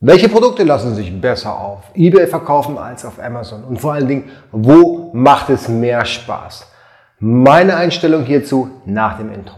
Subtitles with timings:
[0.00, 3.64] Welche Produkte lassen sich besser auf eBay verkaufen als auf Amazon?
[3.64, 6.70] Und vor allen Dingen, wo macht es mehr Spaß?
[7.18, 9.56] Meine Einstellung hierzu nach dem Intro.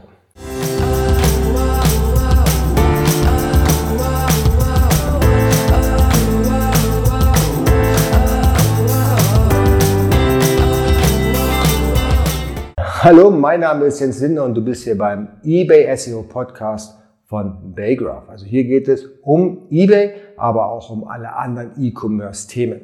[12.79, 17.00] Hallo, mein Name ist Jens Lindner und du bist hier beim eBay SEO Podcast
[17.31, 18.29] von Baygraph.
[18.29, 22.81] Also hier geht es um eBay, aber auch um alle anderen E-Commerce-Themen.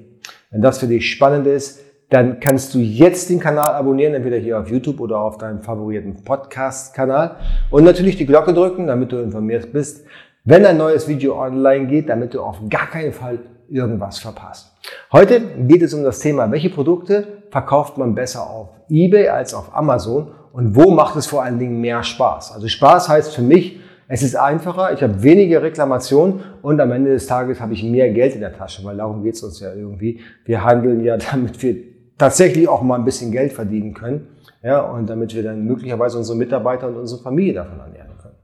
[0.53, 4.61] Wenn das für dich spannend ist, dann kannst du jetzt den Kanal abonnieren, entweder hier
[4.61, 7.35] auf YouTube oder auf deinem favorierten Podcast-Kanal
[7.71, 10.07] und natürlich die Glocke drücken, damit du informiert bist,
[10.45, 14.73] wenn ein neues Video online geht, damit du auf gar keinen Fall irgendwas verpasst.
[15.11, 19.75] Heute geht es um das Thema, welche Produkte verkauft man besser auf eBay als auf
[19.75, 22.53] Amazon und wo macht es vor allen Dingen mehr Spaß.
[22.53, 27.13] Also Spaß heißt für mich, es ist einfacher, ich habe weniger Reklamationen und am Ende
[27.13, 29.75] des Tages habe ich mehr Geld in der Tasche, weil darum geht es uns ja
[29.75, 30.21] irgendwie.
[30.45, 31.77] Wir handeln ja, damit wir
[32.17, 34.29] tatsächlich auch mal ein bisschen Geld verdienen können
[34.63, 38.35] ja, und damit wir dann möglicherweise unsere Mitarbeiter und unsere Familie davon ernähren können.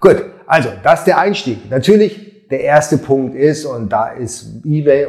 [0.00, 1.70] Gut, also das ist der Einstieg.
[1.70, 5.08] Natürlich, der erste Punkt ist, und da ist eBay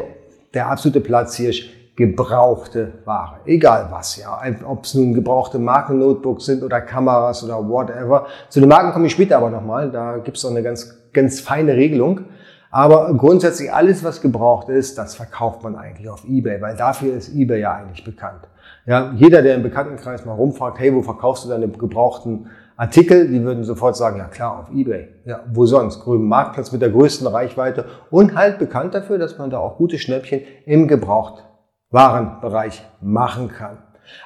[0.54, 3.40] der absolute Platzhirsch, gebrauchte Ware.
[3.46, 4.40] Egal was, ja.
[4.66, 8.28] Ob es nun gebrauchte Marken-Notebooks sind oder Kameras oder whatever.
[8.50, 9.92] Zu den Marken komme ich später aber nochmal.
[9.92, 12.22] Da gibt es noch eine ganz, ganz feine Regelung.
[12.70, 17.34] Aber grundsätzlich alles, was gebraucht ist, das verkauft man eigentlich auf eBay, weil dafür ist
[17.34, 18.42] eBay ja eigentlich bekannt.
[18.86, 23.42] Ja, jeder, der im Bekanntenkreis mal rumfragt, hey, wo verkaufst du deine gebrauchten Artikel, die
[23.44, 25.08] würden sofort sagen, ja klar, auf eBay.
[25.26, 26.02] Ja, wo sonst?
[26.02, 29.98] Grünen Marktplatz mit der größten Reichweite und halt bekannt dafür, dass man da auch gute
[29.98, 31.47] Schnäppchen im Gebraucht
[31.90, 33.78] Warenbereich machen kann.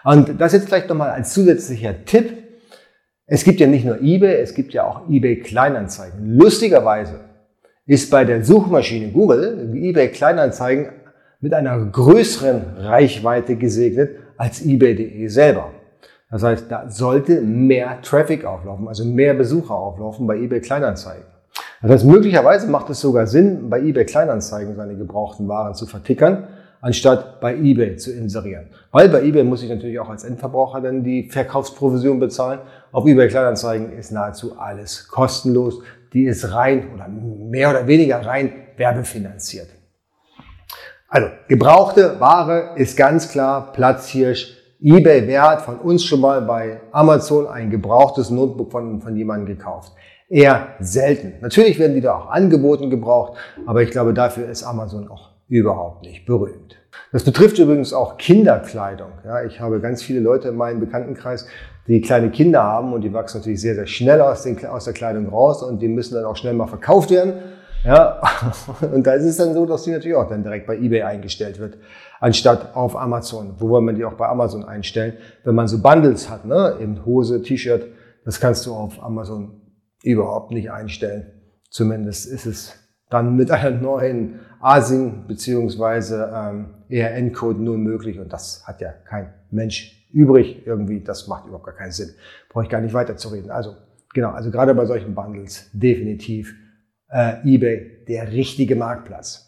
[0.03, 2.37] Und das jetzt vielleicht nochmal als zusätzlicher Tipp.
[3.25, 6.37] Es gibt ja nicht nur eBay, es gibt ja auch eBay Kleinanzeigen.
[6.37, 7.21] Lustigerweise
[7.85, 10.89] ist bei der Suchmaschine Google eBay Kleinanzeigen
[11.39, 15.71] mit einer größeren Reichweite gesegnet als eBay.de selber.
[16.29, 21.25] Das heißt, da sollte mehr Traffic auflaufen, also mehr Besucher auflaufen bei eBay Kleinanzeigen.
[21.81, 26.47] Das heißt, möglicherweise macht es sogar Sinn, bei eBay Kleinanzeigen seine gebrauchten Waren zu vertickern,
[26.81, 28.69] anstatt bei eBay zu inserieren.
[28.91, 32.59] Weil bei eBay muss ich natürlich auch als Endverbraucher dann die Verkaufsprovision bezahlen.
[32.91, 35.81] Auf eBay Kleinanzeigen ist nahezu alles kostenlos.
[36.13, 39.69] Die ist rein oder mehr oder weniger rein werbefinanziert.
[41.07, 44.57] Also, gebrauchte Ware ist ganz klar Platzhirsch.
[44.81, 49.45] eBay, wer hat von uns schon mal bei Amazon ein gebrauchtes Notebook von, von jemandem
[49.57, 49.93] gekauft?
[50.29, 51.33] Eher selten.
[51.41, 56.03] Natürlich werden die da auch angeboten gebraucht, aber ich glaube, dafür ist Amazon auch überhaupt
[56.03, 56.77] nicht berühmt.
[57.11, 59.11] Das betrifft übrigens auch Kinderkleidung.
[59.25, 61.45] Ja, ich habe ganz viele Leute in meinem Bekanntenkreis,
[61.87, 64.93] die kleine Kinder haben und die wachsen natürlich sehr, sehr schnell aus, den, aus der
[64.93, 67.33] Kleidung raus und die müssen dann auch schnell mal verkauft werden.
[67.83, 68.21] Ja,
[68.93, 71.59] und da ist es dann so, dass die natürlich auch dann direkt bei eBay eingestellt
[71.59, 71.77] wird,
[72.21, 73.55] anstatt auf Amazon.
[73.57, 75.17] Wo wollen wir die auch bei Amazon einstellen?
[75.43, 77.87] Wenn man so Bundles hat, ne, eben Hose, T-Shirt,
[78.23, 79.59] das kannst du auf Amazon
[80.01, 81.25] überhaupt nicht einstellen.
[81.69, 82.81] Zumindest ist es
[83.11, 89.31] dann mit einer neuen ASIN beziehungsweise ähm, ERN-Code nur möglich und das hat ja kein
[89.51, 91.01] Mensch übrig irgendwie.
[91.01, 92.09] Das macht überhaupt gar keinen Sinn.
[92.49, 93.51] Brauche ich gar nicht weiter zu reden.
[93.51, 93.75] Also
[94.13, 96.55] genau, also gerade bei solchen Bundles definitiv
[97.09, 99.47] äh, eBay der richtige Marktplatz.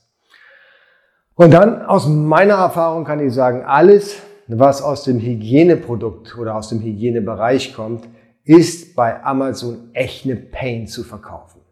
[1.35, 6.69] Und dann aus meiner Erfahrung kann ich sagen, alles, was aus dem Hygieneprodukt oder aus
[6.69, 8.07] dem Hygienebereich kommt,
[8.43, 11.62] ist bei Amazon echt eine Pain zu verkaufen.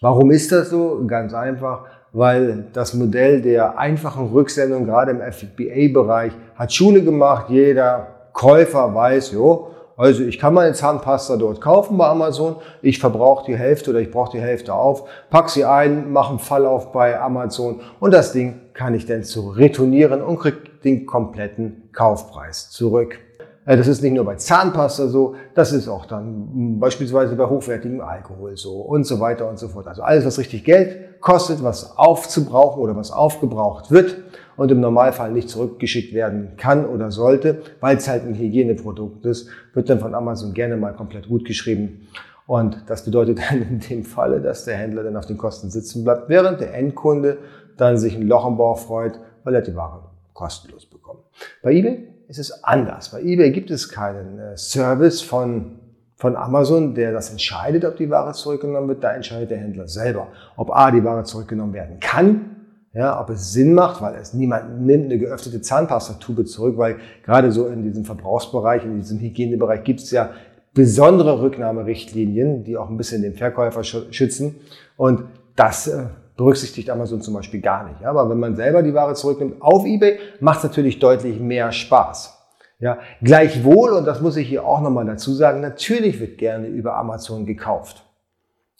[0.00, 1.04] Warum ist das so?
[1.06, 7.46] Ganz einfach, weil das Modell der einfachen Rücksendung gerade im FBA-Bereich hat Schule gemacht.
[7.48, 13.46] Jeder Käufer weiß, jo, also ich kann meine Zahnpasta dort kaufen bei Amazon, ich verbrauche
[13.46, 16.92] die Hälfte oder ich brauche die Hälfte auf, pack sie ein, mache einen Fall auf
[16.92, 22.70] bei Amazon und das Ding kann ich dann zu retournieren und krieg den kompletten Kaufpreis
[22.70, 23.18] zurück.
[23.68, 28.00] Äh, das ist nicht nur bei Zahnpasta so, das ist auch dann beispielsweise bei hochwertigem
[28.00, 29.86] Alkohol so und so weiter und so fort.
[29.86, 34.16] Also alles, was richtig Geld kostet, was aufzubrauchen oder was aufgebraucht wird
[34.56, 39.50] und im Normalfall nicht zurückgeschickt werden kann oder sollte, weil es halt ein Hygieneprodukt ist,
[39.74, 42.08] wird dann von Amazon gerne mal komplett gut geschrieben.
[42.46, 46.04] Und das bedeutet dann in dem Falle, dass der Händler dann auf den Kosten sitzen
[46.04, 47.36] bleibt, während der Endkunde
[47.76, 51.20] dann sich ein Loch im Bauch freut, weil er die Ware kostenlos bekommt.
[51.62, 53.10] Bei eBay ist es anders.
[53.10, 55.78] Bei eBay gibt es keinen äh, Service von,
[56.16, 59.02] von Amazon, der das entscheidet, ob die Ware zurückgenommen wird.
[59.02, 62.56] Da entscheidet der Händler selber, ob A, die Ware zurückgenommen werden kann,
[62.92, 67.50] ja, ob es Sinn macht, weil es niemand nimmt eine geöffnete Zahnpastatube zurück, weil gerade
[67.50, 70.30] so in diesem Verbrauchsbereich, in diesem Hygienebereich gibt es ja
[70.74, 74.56] besondere Rücknahmerichtlinien, die auch ein bisschen den Verkäufer schützen.
[74.96, 75.24] Und
[75.56, 76.04] das äh,
[76.38, 78.06] berücksichtigt Amazon zum Beispiel gar nicht.
[78.06, 82.34] Aber wenn man selber die Ware zurücknimmt auf eBay, macht es natürlich deutlich mehr Spaß.
[82.78, 86.96] Ja, gleichwohl, und das muss ich hier auch nochmal dazu sagen, natürlich wird gerne über
[86.96, 88.04] Amazon gekauft.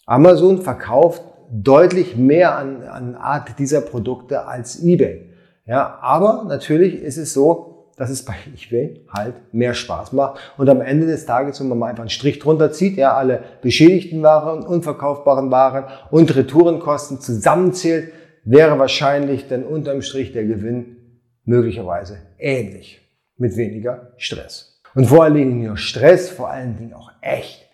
[0.05, 1.21] Amazon verkauft
[1.51, 5.33] deutlich mehr an, an Art dieser Produkte als eBay.
[5.65, 7.68] Ja, aber natürlich ist es so,
[7.99, 10.39] dass es bei eBay halt mehr Spaß macht.
[10.57, 13.43] Und am Ende des Tages, wenn man mal einfach einen Strich drunter zieht, ja, alle
[13.61, 18.13] beschädigten Waren, unverkaufbaren Waren und Retourenkosten zusammenzählt,
[18.45, 20.95] wäre wahrscheinlich dann unterm Strich der Gewinn
[21.43, 23.01] möglicherweise ähnlich
[23.37, 24.81] mit weniger Stress.
[24.95, 27.67] Und vor allen Dingen nur Stress, vor allen Dingen auch echt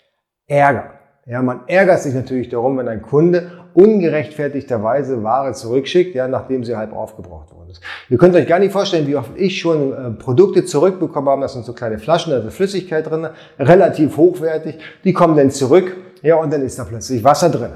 [0.48, 1.00] Ärger.
[1.28, 6.76] Ja, man ärgert sich natürlich darum, wenn ein Kunde ungerechtfertigterweise Ware zurückschickt, ja, nachdem sie
[6.76, 7.82] halb aufgebraucht worden ist.
[8.10, 11.42] Ihr könnt euch gar nicht vorstellen, wie oft ich schon äh, Produkte zurückbekommen habe.
[11.42, 13.28] Das sind so kleine Flaschen, da ist Flüssigkeit drin,
[13.60, 14.80] relativ hochwertig.
[15.04, 17.72] Die kommen dann zurück, ja, und dann ist da plötzlich Wasser drin.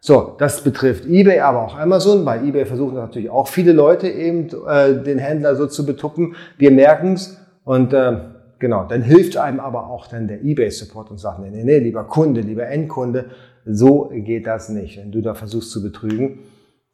[0.00, 2.24] So, das betrifft eBay, aber auch Amazon.
[2.24, 6.36] Bei eBay versuchen natürlich auch viele Leute eben äh, den Händler so zu betuppen.
[6.58, 8.18] Wir merken es und äh,
[8.58, 12.04] genau, dann hilft einem aber auch dann der eBay-Support und sagt, nee, nee, nee, lieber
[12.04, 13.26] Kunde, lieber Endkunde,
[13.64, 14.98] so geht das nicht.
[14.98, 16.40] Wenn du da versuchst zu betrügen,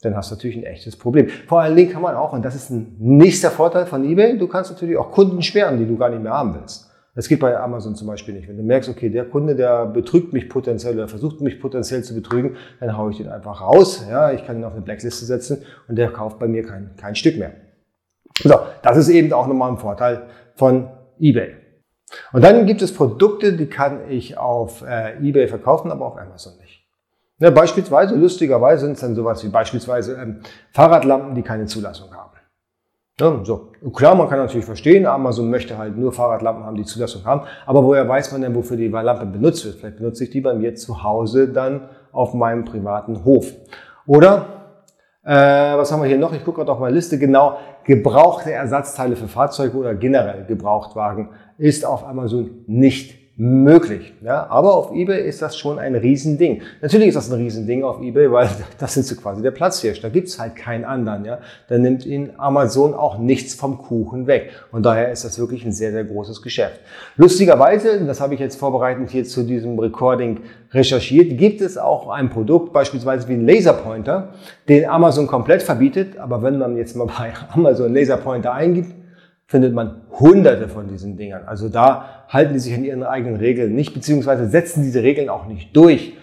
[0.02, 1.28] dann hast du natürlich ein echtes Problem.
[1.46, 4.48] Vor allen Dingen kann man auch, und das ist ein nächster Vorteil von eBay, du
[4.48, 6.90] kannst natürlich auch Kunden sperren, die du gar nicht mehr haben willst.
[7.14, 8.48] Das geht bei Amazon zum Beispiel nicht.
[8.48, 12.14] Wenn du merkst, okay, der Kunde, der betrügt mich potenziell oder versucht mich potenziell zu
[12.14, 14.06] betrügen, dann haue ich den einfach raus.
[14.08, 15.58] Ja, ich kann ihn auf eine Blackliste setzen
[15.88, 17.52] und der kauft bei mir kein, kein Stück mehr.
[18.42, 20.22] So, das ist eben auch nochmal ein Vorteil
[20.54, 20.88] von
[21.18, 21.59] eBay.
[22.32, 26.54] Und dann gibt es Produkte, die kann ich auf äh, eBay verkaufen, aber auf Amazon
[26.58, 26.84] nicht.
[27.38, 30.40] Ja, beispielsweise, lustigerweise sind es dann sowas wie beispielsweise ähm,
[30.72, 32.30] Fahrradlampen, die keine Zulassung haben.
[33.20, 33.72] Ja, so.
[33.94, 37.42] Klar, man kann natürlich verstehen, Amazon möchte halt nur Fahrradlampen haben, die Zulassung haben.
[37.66, 39.76] Aber woher weiß man denn, wofür die Lampe benutzt wird?
[39.76, 43.52] Vielleicht benutze ich die bei mir zu Hause dann auf meinem privaten Hof.
[44.06, 44.59] Oder,
[45.22, 46.32] äh, was haben wir hier noch?
[46.32, 47.18] Ich gucke gerade auf meine Liste.
[47.18, 54.12] Genau, gebrauchte Ersatzteile für Fahrzeuge oder generell Gebrauchtwagen ist auf Amazon nicht möglich.
[54.20, 56.60] Ja, aber auf eBay ist das schon ein Riesending.
[56.82, 60.02] Natürlich ist das ein Riesending auf eBay, weil das sind so quasi der Platzhirsch.
[60.02, 61.24] Da gibt's halt keinen anderen.
[61.24, 61.38] Ja,
[61.68, 64.50] da nimmt Ihnen Amazon auch nichts vom Kuchen weg.
[64.72, 66.80] Und daher ist das wirklich ein sehr, sehr großes Geschäft.
[67.16, 70.40] Lustigerweise, das habe ich jetzt vorbereitend hier zu diesem Recording
[70.72, 74.34] recherchiert, gibt es auch ein Produkt, beispielsweise wie ein Laserpointer,
[74.68, 76.18] den Amazon komplett verbietet.
[76.18, 78.99] Aber wenn man jetzt mal bei Amazon Laserpointer eingibt,
[79.50, 81.42] findet man hunderte von diesen Dingern.
[81.44, 85.46] Also da halten die sich an ihren eigenen Regeln nicht, beziehungsweise setzen diese Regeln auch
[85.46, 86.16] nicht durch.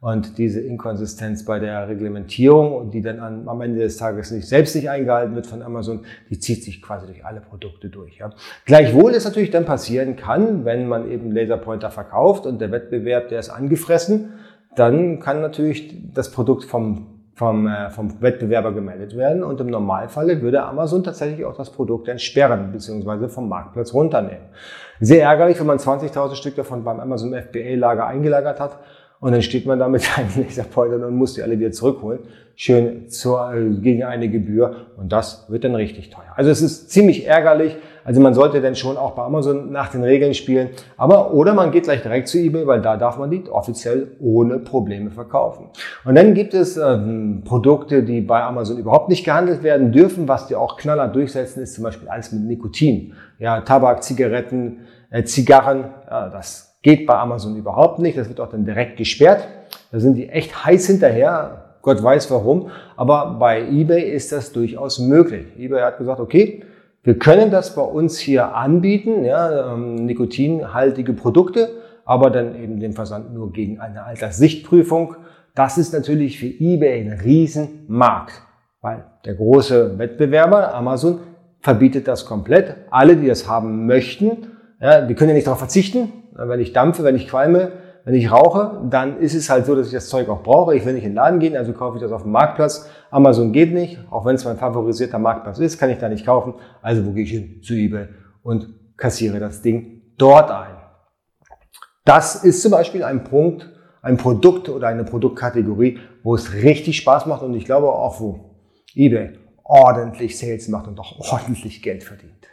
[0.00, 4.90] Und diese Inkonsistenz bei der Reglementierung, die dann am Ende des Tages nicht selbst nicht
[4.90, 8.18] eingehalten wird von Amazon, die zieht sich quasi durch alle Produkte durch.
[8.18, 8.34] Ja.
[8.66, 13.38] Gleichwohl ist natürlich dann passieren kann, wenn man eben Laserpointer verkauft und der Wettbewerb, der
[13.38, 14.34] ist angefressen,
[14.76, 20.40] dann kann natürlich das Produkt vom vom, äh, vom Wettbewerber gemeldet werden und im Normalfall
[20.40, 23.28] würde Amazon tatsächlich auch das Produkt entsperren bzw.
[23.28, 24.46] vom Marktplatz runternehmen.
[25.00, 28.78] Sehr ärgerlich, wenn man 20.000 Stück davon beim Amazon FBA-Lager eingelagert hat
[29.18, 32.20] und dann steht man da mit einem Laserpointer und muss die alle wieder zurückholen.
[32.54, 36.32] Schön zur, äh, gegen eine Gebühr und das wird dann richtig teuer.
[36.36, 37.76] Also es ist ziemlich ärgerlich.
[38.04, 40.70] Also man sollte dann schon auch bei Amazon nach den Regeln spielen.
[40.96, 44.58] Aber, oder man geht gleich direkt zu eBay, weil da darf man die offiziell ohne
[44.58, 45.70] Probleme verkaufen.
[46.04, 50.28] Und dann gibt es ähm, Produkte, die bei Amazon überhaupt nicht gehandelt werden dürfen.
[50.28, 53.14] Was die auch knaller durchsetzen, ist zum Beispiel alles mit Nikotin.
[53.38, 54.80] Ja, Tabak, Zigaretten,
[55.10, 58.18] äh, Zigarren, ja, das geht bei Amazon überhaupt nicht.
[58.18, 59.48] Das wird auch dann direkt gesperrt.
[59.90, 61.76] Da sind die echt heiß hinterher.
[61.82, 62.70] Gott weiß warum.
[62.96, 65.46] Aber bei eBay ist das durchaus möglich.
[65.58, 66.62] eBay hat gesagt, okay,
[67.04, 71.68] wir können das bei uns hier anbieten, ja, ähm, nikotinhaltige Produkte,
[72.06, 75.16] aber dann eben den Versand nur gegen eine Alterssichtprüfung.
[75.54, 78.42] Das ist natürlich für eBay ein Riesenmarkt,
[78.80, 81.20] weil der große Wettbewerber Amazon
[81.60, 82.74] verbietet das komplett.
[82.90, 84.48] Alle, die das haben möchten,
[84.80, 86.10] ja, die können ja nicht darauf verzichten.
[86.32, 87.72] Wenn ich dampfe, wenn ich qualme,
[88.04, 90.76] wenn ich rauche, dann ist es halt so, dass ich das Zeug auch brauche.
[90.76, 92.88] Ich will nicht in den Laden gehen, also kaufe ich das auf dem Marktplatz.
[93.10, 96.54] Amazon geht nicht, auch wenn es mein favorisierter Marktplatz ist, kann ich da nicht kaufen.
[96.82, 97.62] Also wo gehe ich hin?
[97.62, 98.08] Zu eBay
[98.42, 98.68] und
[98.98, 100.76] kassiere das Ding dort ein.
[102.04, 103.70] Das ist zum Beispiel ein Punkt,
[104.02, 108.50] ein Produkt oder eine Produktkategorie, wo es richtig Spaß macht und ich glaube auch, wo
[108.94, 112.46] eBay ordentlich Sales macht und auch ordentlich Geld verdient.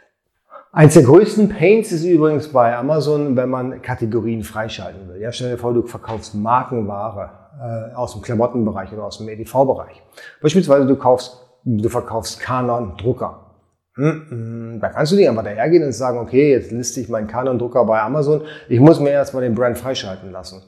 [0.74, 5.20] Eins der größten Pains ist übrigens bei Amazon, wenn man Kategorien freischalten will.
[5.20, 7.28] Ja, stell dir vor, du verkaufst Markenware
[7.60, 10.02] äh, aus dem Klamottenbereich oder aus dem EDV-Bereich.
[10.40, 13.52] Beispielsweise du kaufst, du verkaufst Canon Drucker.
[13.96, 17.58] Hm, da kannst du dir einfach dahergehen und sagen, okay, jetzt liste ich meinen Canon
[17.58, 18.40] Drucker bei Amazon.
[18.70, 20.62] Ich muss mir erstmal den Brand freischalten lassen.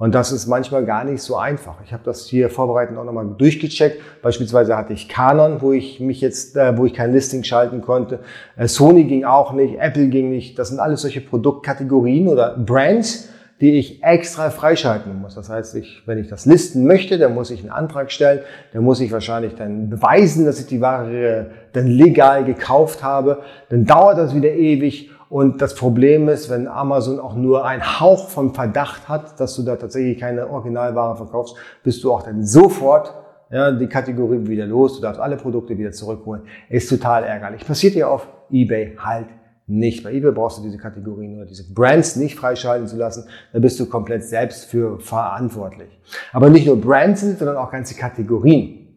[0.00, 1.78] Und das ist manchmal gar nicht so einfach.
[1.84, 4.00] Ich habe das hier vorbereitend auch nochmal durchgecheckt.
[4.22, 8.20] Beispielsweise hatte ich Canon, wo ich mich jetzt, äh, wo ich kein Listing schalten konnte.
[8.56, 10.56] Äh, Sony ging auch nicht, Apple ging nicht.
[10.56, 13.28] Das sind alles solche Produktkategorien oder Brands,
[13.60, 15.34] die ich extra freischalten muss.
[15.34, 18.84] Das heißt, ich, wenn ich das listen möchte, dann muss ich einen Antrag stellen, dann
[18.84, 23.42] muss ich wahrscheinlich dann beweisen, dass ich die Ware dann legal gekauft habe.
[23.68, 28.28] Dann dauert das wieder ewig und das Problem ist, wenn Amazon auch nur einen Hauch
[28.28, 33.12] von Verdacht hat, dass du da tatsächlich keine Originalware verkaufst, bist du auch dann sofort
[33.50, 34.96] ja, die Kategorie wieder los.
[34.96, 36.42] Du darfst alle Produkte wieder zurückholen.
[36.68, 37.66] Ist total ärgerlich.
[37.66, 39.26] Passiert dir auf eBay halt
[39.66, 40.02] nicht.
[40.02, 43.28] Bei eBay brauchst du diese Kategorien oder diese Brands nicht freischalten zu lassen.
[43.52, 45.88] Da bist du komplett selbst für verantwortlich.
[46.32, 48.87] Aber nicht nur Brands sind, sondern auch ganze Kategorien.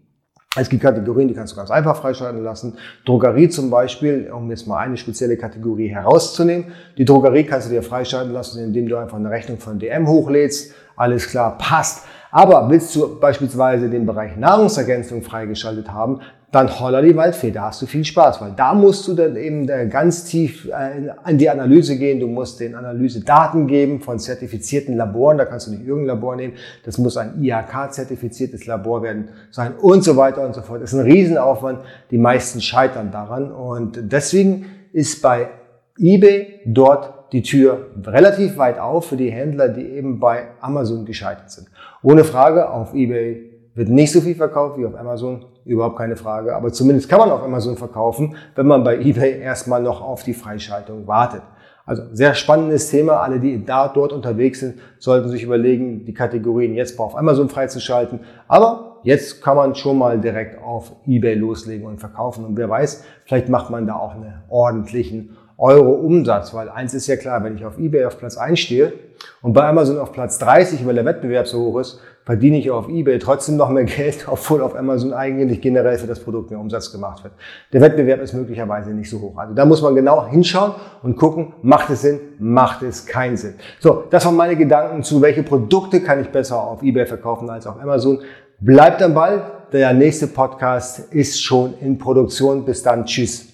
[0.57, 2.77] Es gibt Kategorien, die kannst du ganz einfach freischalten lassen.
[3.05, 6.73] Drogerie zum Beispiel, um jetzt mal eine spezielle Kategorie herauszunehmen.
[6.97, 10.73] Die Drogerie kannst du dir freischalten lassen, indem du einfach eine Rechnung von DM hochlädst.
[10.97, 12.05] Alles klar, passt.
[12.31, 16.21] Aber willst du beispielsweise den Bereich Nahrungsergänzung freigeschaltet haben,
[16.51, 19.69] dann holla die Waldfee, da hast du viel Spaß, weil da musst du dann eben
[19.69, 24.97] äh, ganz tief äh, in die Analyse gehen, du musst den Analysedaten geben von zertifizierten
[24.97, 29.75] Laboren, da kannst du nicht irgendein Labor nehmen, das muss ein IHK-zertifiziertes Labor werden sein
[29.75, 30.81] und so weiter und so fort.
[30.81, 31.79] Das ist ein Riesenaufwand,
[32.11, 33.51] die meisten scheitern daran.
[33.51, 35.51] Und deswegen ist bei
[35.97, 41.51] eBay dort die Tür relativ weit auf für die Händler, die eben bei Amazon gescheitert
[41.51, 41.67] sind.
[42.03, 46.55] Ohne Frage, auf eBay wird nicht so viel verkauft wie auf Amazon, überhaupt keine Frage.
[46.55, 50.33] Aber zumindest kann man auf Amazon verkaufen, wenn man bei eBay erstmal noch auf die
[50.33, 51.43] Freischaltung wartet.
[51.85, 53.21] Also sehr spannendes Thema.
[53.21, 58.19] Alle, die da dort unterwegs sind, sollten sich überlegen, die Kategorien jetzt auf Amazon freizuschalten.
[58.47, 62.45] Aber jetzt kann man schon mal direkt auf eBay loslegen und verkaufen.
[62.45, 66.53] Und wer weiß, vielleicht macht man da auch einen ordentlichen Euro Umsatz.
[66.53, 68.93] Weil eins ist ja klar, wenn ich auf eBay auf Platz 1 stehe
[69.41, 72.87] und bei Amazon auf Platz 30, weil der Wettbewerb so hoch ist, verdiene ich auf
[72.87, 76.91] eBay trotzdem noch mehr Geld, obwohl auf Amazon eigentlich generell für das Produkt mehr Umsatz
[76.91, 77.33] gemacht wird.
[77.73, 79.37] Der Wettbewerb ist möglicherweise nicht so hoch.
[79.37, 83.55] Also da muss man genau hinschauen und gucken, macht es Sinn, macht es keinen Sinn.
[83.79, 87.67] So, das waren meine Gedanken zu, welche Produkte kann ich besser auf eBay verkaufen als
[87.67, 88.19] auf Amazon.
[88.59, 89.43] Bleibt am Ball,
[89.73, 92.63] der nächste Podcast ist schon in Produktion.
[92.63, 93.50] Bis dann, tschüss.